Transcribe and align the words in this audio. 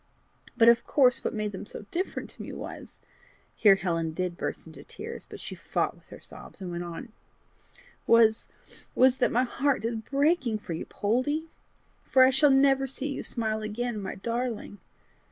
But 0.57 0.67
of 0.67 0.83
course 0.87 1.23
what 1.23 1.31
made 1.31 1.51
them 1.51 1.67
so 1.67 1.85
different 1.91 2.31
to 2.31 2.41
me, 2.41 2.51
was" 2.53 3.01
here 3.55 3.75
Helen 3.75 4.13
did 4.13 4.35
burst 4.35 4.65
into 4.65 4.83
tears, 4.83 5.27
but 5.29 5.39
she 5.39 5.53
fought 5.53 5.93
with 5.93 6.09
her 6.09 6.19
sobs, 6.19 6.59
and 6.59 6.71
went 6.71 6.83
on 6.83 7.11
"was 8.07 8.49
was 8.95 9.19
that 9.19 9.31
my 9.31 9.43
heart 9.43 9.85
is 9.85 9.97
breaking 9.97 10.57
for 10.57 10.73
you, 10.73 10.87
Poldie 10.87 11.49
for 12.03 12.23
I 12.23 12.31
shall 12.31 12.49
never 12.49 12.87
see 12.87 13.09
you 13.09 13.23
smile 13.23 13.61
again, 13.61 14.01
my 14.01 14.15
darling!" 14.15 14.79